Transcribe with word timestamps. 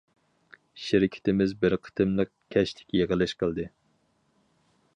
شىركىتىمىز 0.85 1.53
بىر 1.65 1.75
قېتىملىق 1.87 2.31
كەچلىك 2.55 2.97
يىغىلىش 3.01 3.35
قىلدى. 3.43 3.67